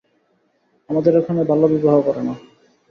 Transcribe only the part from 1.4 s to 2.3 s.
বাল্যবিবাহ করে